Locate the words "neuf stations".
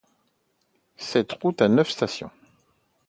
1.67-2.31